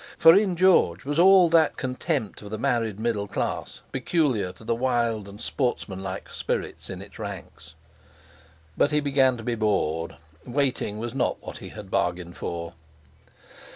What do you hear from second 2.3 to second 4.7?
of the middle class—especially of the married middle class—peculiar to